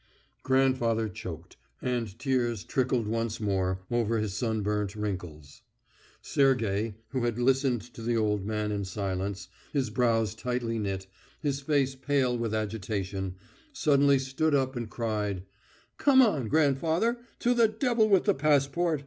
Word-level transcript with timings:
Grandfather 0.41 1.07
choked, 1.07 1.57
and 1.79 2.17
tears 2.17 2.63
trickled 2.63 3.05
once 3.05 3.39
more 3.39 3.81
over 3.91 4.17
his 4.17 4.33
sunburnt 4.33 4.95
wrinkles. 4.95 5.61
Sergey, 6.23 6.95
who 7.09 7.23
had 7.25 7.37
listened 7.37 7.81
to 7.93 8.01
the 8.01 8.17
old 8.17 8.43
man 8.43 8.71
in 8.71 8.83
silence, 8.83 9.47
his 9.71 9.91
brows 9.91 10.33
tightly 10.33 10.79
knit, 10.79 11.05
his 11.43 11.61
face 11.61 11.93
pale 11.93 12.35
with 12.35 12.51
agitation, 12.51 13.35
suddenly 13.73 14.17
stood 14.17 14.55
up 14.55 14.75
and 14.75 14.89
cried: 14.89 15.43
"Come 15.99 16.23
on, 16.23 16.47
grandfather. 16.47 17.19
To 17.37 17.53
the 17.53 17.67
devil 17.67 18.09
with 18.09 18.23
the 18.23 18.33
passport! 18.33 18.99